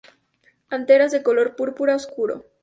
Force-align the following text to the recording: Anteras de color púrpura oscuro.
Anteras 0.71 1.11
de 1.11 1.21
color 1.21 1.55
púrpura 1.55 1.95
oscuro. 1.95 2.45